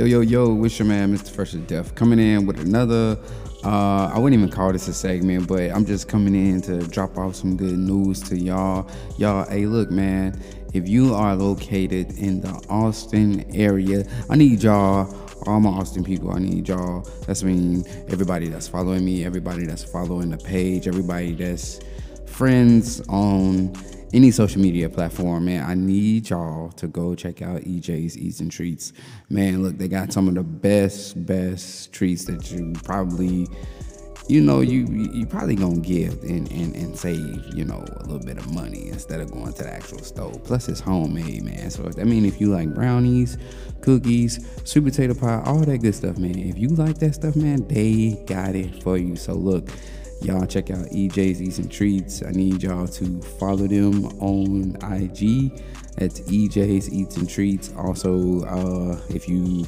Yo, 0.00 0.06
yo, 0.06 0.20
yo, 0.22 0.64
it's 0.64 0.78
your 0.78 0.88
man, 0.88 1.14
Mr. 1.14 1.28
Fresh 1.30 1.52
of 1.52 1.66
Death, 1.66 1.94
coming 1.94 2.18
in 2.18 2.46
with 2.46 2.58
another. 2.58 3.18
Uh, 3.62 4.10
I 4.10 4.18
wouldn't 4.18 4.40
even 4.40 4.50
call 4.50 4.72
this 4.72 4.88
a 4.88 4.94
segment, 4.94 5.46
but 5.46 5.70
I'm 5.72 5.84
just 5.84 6.08
coming 6.08 6.34
in 6.34 6.62
to 6.62 6.78
drop 6.86 7.18
off 7.18 7.34
some 7.34 7.54
good 7.54 7.76
news 7.76 8.22
to 8.30 8.38
y'all. 8.38 8.90
Y'all, 9.18 9.46
hey, 9.50 9.66
look, 9.66 9.90
man, 9.90 10.40
if 10.72 10.88
you 10.88 11.14
are 11.14 11.36
located 11.36 12.16
in 12.16 12.40
the 12.40 12.48
Austin 12.70 13.44
area, 13.54 14.06
I 14.30 14.36
need 14.36 14.62
y'all, 14.62 15.14
all 15.46 15.60
my 15.60 15.68
Austin 15.68 16.02
people, 16.02 16.32
I 16.32 16.38
need 16.38 16.66
y'all. 16.66 17.02
That's 17.26 17.42
mean 17.42 17.84
everybody 18.08 18.48
that's 18.48 18.68
following 18.68 19.04
me, 19.04 19.26
everybody 19.26 19.66
that's 19.66 19.84
following 19.84 20.30
the 20.30 20.38
page, 20.38 20.88
everybody 20.88 21.34
that's 21.34 21.78
friends 22.24 23.02
on 23.10 23.74
any 24.12 24.30
social 24.30 24.60
media 24.60 24.88
platform, 24.88 25.44
man, 25.44 25.68
I 25.68 25.74
need 25.74 26.30
y'all 26.30 26.70
to 26.72 26.88
go 26.88 27.14
check 27.14 27.42
out 27.42 27.60
EJ's 27.60 28.18
Eats 28.18 28.40
and 28.40 28.50
Treats. 28.50 28.92
Man, 29.28 29.62
look, 29.62 29.78
they 29.78 29.88
got 29.88 30.12
some 30.12 30.28
of 30.28 30.34
the 30.34 30.42
best, 30.42 31.24
best 31.26 31.92
treats 31.92 32.24
that 32.24 32.50
you 32.50 32.72
probably, 32.82 33.46
you 34.28 34.40
know, 34.40 34.60
you 34.60 34.86
you 35.12 35.26
probably 35.26 35.54
gonna 35.54 35.78
give 35.78 36.22
and, 36.22 36.50
and, 36.50 36.74
and 36.74 36.98
save, 36.98 37.54
you 37.54 37.64
know, 37.64 37.84
a 37.98 38.02
little 38.02 38.24
bit 38.24 38.38
of 38.38 38.52
money 38.52 38.88
instead 38.88 39.20
of 39.20 39.30
going 39.30 39.52
to 39.52 39.62
the 39.62 39.72
actual 39.72 40.02
store. 40.02 40.32
Plus 40.44 40.68
it's 40.68 40.80
homemade, 40.80 41.44
man. 41.44 41.70
So 41.70 41.88
I 41.98 42.04
mean 42.04 42.24
if 42.24 42.40
you 42.40 42.48
like 42.48 42.74
brownies, 42.74 43.38
cookies, 43.80 44.44
sweet 44.64 44.84
potato 44.84 45.14
pie, 45.14 45.42
all 45.44 45.60
that 45.60 45.78
good 45.78 45.94
stuff, 45.94 46.18
man. 46.18 46.36
If 46.36 46.58
you 46.58 46.68
like 46.70 46.98
that 46.98 47.14
stuff, 47.14 47.36
man, 47.36 47.66
they 47.68 48.22
got 48.26 48.56
it 48.56 48.82
for 48.82 48.98
you. 48.98 49.14
So 49.14 49.34
look, 49.34 49.68
Y'all 50.22 50.44
check 50.46 50.70
out 50.70 50.84
EJ's 50.86 51.40
Eats 51.40 51.58
and 51.58 51.70
Treats. 51.70 52.22
I 52.22 52.30
need 52.30 52.62
y'all 52.62 52.86
to 52.86 53.22
follow 53.38 53.66
them 53.66 54.04
on 54.20 54.76
IG. 54.92 55.58
That's 55.96 56.20
EJ's 56.20 56.92
Eats 56.92 57.16
and 57.16 57.28
Treats. 57.28 57.72
Also, 57.76 58.44
uh, 58.44 59.00
if 59.08 59.28
you 59.28 59.66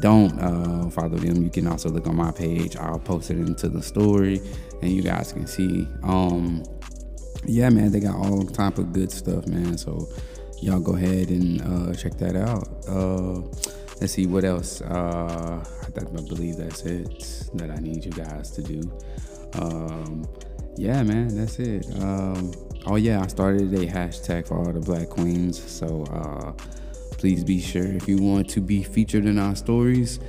don't 0.00 0.38
uh, 0.38 0.88
follow 0.90 1.16
them, 1.16 1.42
you 1.42 1.50
can 1.50 1.66
also 1.66 1.88
look 1.88 2.06
on 2.06 2.14
my 2.14 2.30
page. 2.30 2.76
I'll 2.76 3.00
post 3.00 3.30
it 3.30 3.38
into 3.38 3.68
the 3.68 3.82
story, 3.82 4.40
and 4.82 4.92
you 4.92 5.02
guys 5.02 5.32
can 5.32 5.46
see. 5.46 5.88
Um, 6.04 6.62
yeah, 7.44 7.68
man, 7.68 7.90
they 7.90 8.00
got 8.00 8.14
all 8.14 8.44
type 8.44 8.78
of 8.78 8.92
good 8.92 9.10
stuff, 9.10 9.48
man. 9.48 9.76
So 9.76 10.08
y'all 10.62 10.80
go 10.80 10.94
ahead 10.94 11.30
and 11.30 11.60
uh, 11.62 11.94
check 11.94 12.16
that 12.18 12.36
out. 12.36 12.68
Uh, 12.88 13.40
let's 14.00 14.12
see 14.12 14.26
what 14.26 14.44
else. 14.44 14.80
Uh, 14.80 15.64
I 15.98 16.20
believe 16.28 16.56
that's 16.56 16.82
it 16.82 17.50
that 17.54 17.70
I 17.70 17.76
need 17.76 18.04
you 18.04 18.12
guys 18.12 18.50
to 18.52 18.62
do. 18.62 18.80
Um, 19.54 20.28
yeah, 20.76 21.02
man, 21.02 21.36
that's 21.36 21.58
it. 21.58 21.86
Um, 22.00 22.52
oh 22.86 22.96
yeah, 22.96 23.22
I 23.22 23.26
started 23.26 23.72
a 23.74 23.86
hashtag 23.86 24.46
for 24.46 24.58
all 24.58 24.72
the 24.72 24.80
Black 24.80 25.08
Queens. 25.08 25.58
So 25.70 26.04
uh, 26.04 26.52
please 27.12 27.44
be 27.44 27.60
sure 27.60 27.86
if 27.86 28.08
you 28.08 28.18
want 28.18 28.48
to 28.50 28.60
be 28.60 28.82
featured 28.82 29.26
in 29.26 29.38
our 29.38 29.56
stories. 29.56 30.20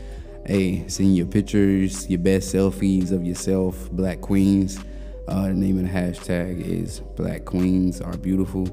Hey, 0.46 0.88
send 0.88 1.16
your 1.16 1.28
pictures, 1.28 2.10
your 2.10 2.20
best 2.20 2.54
selfies 2.54 3.12
of 3.12 3.24
yourself, 3.26 3.92
Black 3.92 4.22
Queens. 4.22 4.80
Uh, 5.28 5.48
the 5.48 5.54
name 5.54 5.78
of 5.78 5.84
the 5.84 5.90
hashtag 5.90 6.60
is 6.60 7.02
Black 7.16 7.46
Queens 7.46 8.02
Are 8.02 8.18
Beautiful, 8.18 8.66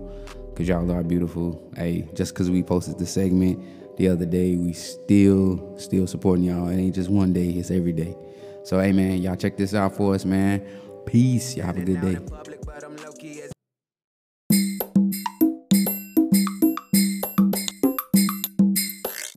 cause 0.56 0.66
y'all 0.66 0.90
are 0.90 1.02
beautiful. 1.02 1.70
Hey, 1.76 2.08
just 2.14 2.34
cause 2.34 2.50
we 2.50 2.62
posted 2.62 2.98
the 2.98 3.04
segment 3.04 3.62
the 3.96 4.08
other 4.08 4.26
day, 4.26 4.56
we 4.56 4.72
still 4.72 5.74
still 5.78 6.06
supporting 6.06 6.44
y'all. 6.44 6.68
It 6.68 6.76
ain't 6.76 6.94
just 6.94 7.10
one 7.10 7.32
day, 7.32 7.48
it's 7.50 7.70
every 7.70 7.92
day. 7.92 8.16
So, 8.62 8.80
hey, 8.80 8.92
man, 8.92 9.22
y'all 9.22 9.36
check 9.36 9.56
this 9.56 9.74
out 9.74 9.94
for 9.94 10.14
us, 10.14 10.24
man. 10.24 10.66
Peace. 11.06 11.56
Y'all 11.56 11.66
have 11.66 11.76
a 11.76 11.82
good 11.82 12.00
day. 12.00 12.18